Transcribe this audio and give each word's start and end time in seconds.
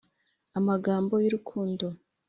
Amagambo 0.59 1.13
y 1.23 1.25
‘urukundo. 1.29 1.85